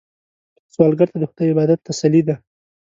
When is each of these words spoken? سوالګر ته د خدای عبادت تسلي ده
سوالګر 0.73 1.07
ته 1.11 1.17
د 1.19 1.23
خدای 1.31 1.47
عبادت 1.53 1.79
تسلي 1.87 2.21
ده 2.27 2.35